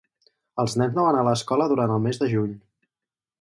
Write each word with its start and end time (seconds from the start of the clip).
Els 0.63 0.73
nens 0.81 0.95
no 0.99 1.03
van 1.07 1.17
a 1.19 1.25
l'escola 1.27 1.67
durant 1.73 1.93
el 1.97 2.03
mes 2.07 2.21
de 2.23 2.31
juny. 2.33 2.57